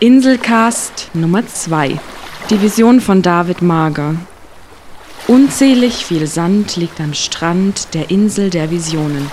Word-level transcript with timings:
Inselcast 0.00 1.10
Nummer 1.12 1.44
2. 1.44 1.98
Die 2.50 2.62
Vision 2.62 3.00
von 3.00 3.20
David 3.20 3.62
Mager. 3.62 4.14
Unzählig 5.26 6.06
viel 6.06 6.28
Sand 6.28 6.76
liegt 6.76 7.00
am 7.00 7.14
Strand 7.14 7.94
der 7.94 8.08
Insel 8.08 8.48
der 8.48 8.70
Visionen. 8.70 9.28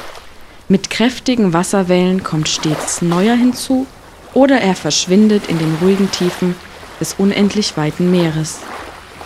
Mit 0.68 0.90
kräftigen 0.90 1.54
Wasserwellen 1.54 2.24
kommt 2.24 2.50
stets 2.50 3.04
neuer 3.04 3.36
hinzu 3.36 3.86
oder 4.34 4.60
er 4.60 4.74
verschwindet 4.74 5.44
in 5.50 5.60
den 5.60 5.78
ruhigen 5.84 6.10
Tiefen 6.10 6.56
des 7.00 7.14
unendlich 7.20 7.78
weiten 7.78 8.10
Meeres. 8.10 8.58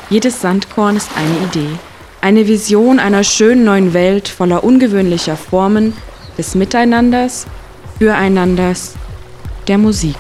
Jedes 0.10 0.42
Sandkorn 0.42 0.98
ist 0.98 1.12
eine 1.16 1.46
Idee, 1.46 1.80
eine 2.20 2.50
Vision 2.50 3.00
einer 3.00 3.24
schönen 3.24 3.64
neuen 3.64 3.94
Welt 3.94 4.28
voller 4.28 4.66
ungewöhnlicher 4.66 5.38
Formen 5.38 5.94
des 6.38 6.54
Miteinanders, 6.56 7.48
Füreinanders, 7.98 8.96
der 9.70 9.78
Musik. 9.78 10.18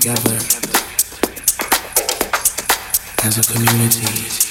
Together 0.00 0.38
as 3.22 3.36
a 3.36 3.52
community. 3.52 4.49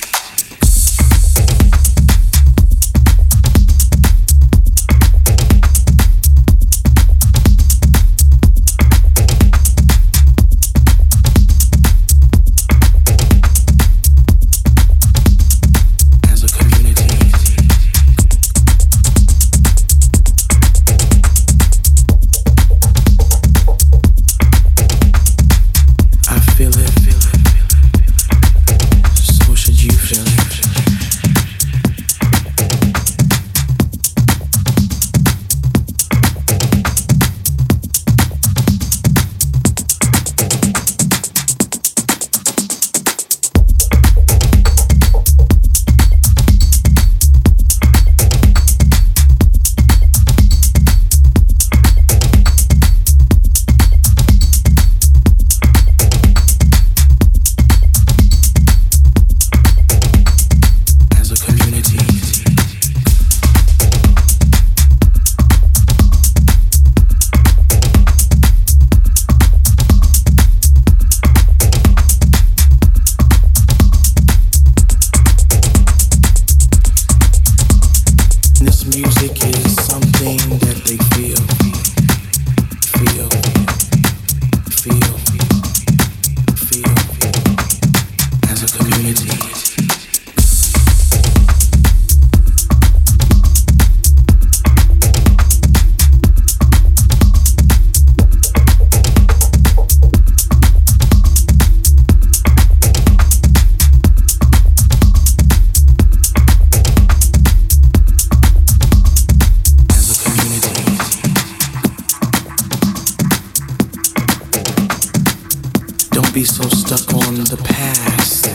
be 116.39 116.45
so 116.45 116.63
stuck 116.69 117.13
on 117.27 117.35
the 117.51 117.57
past. 117.65 118.45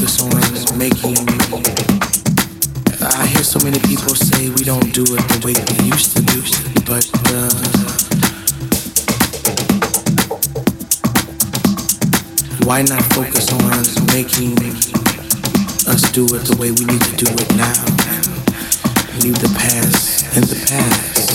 This 0.00 0.18
on 0.18 0.34
making. 0.76 1.14
I 3.00 3.26
hear 3.28 3.44
so 3.44 3.60
many 3.60 3.78
people 3.86 4.16
say 4.16 4.48
we 4.50 4.64
don't 4.64 4.92
do 4.92 5.04
it 5.04 5.22
the 5.30 5.38
way 5.46 5.54
we 5.54 5.94
used 5.94 6.16
to 6.16 6.22
do, 6.26 6.42
but. 6.90 7.06
Uh, 7.30 7.54
why 12.66 12.82
not 12.82 13.04
focus 13.14 13.52
on 13.52 13.86
making 14.10 14.58
us 15.86 16.02
do 16.10 16.26
it 16.34 16.50
the 16.50 16.56
way 16.58 16.72
we 16.72 16.84
need 16.84 17.02
to 17.02 17.14
do 17.14 17.30
it 17.30 17.50
now? 17.54 17.78
Leave 19.22 19.38
the 19.38 19.54
past 19.54 20.34
in 20.36 20.42
the 20.50 20.58
past 20.66 21.30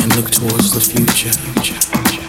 and 0.00 0.14
look 0.14 0.30
towards 0.30 0.70
the 0.70 0.80
future 0.80 2.23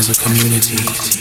as 0.00 0.08
a 0.08 0.14
community. 0.14 1.19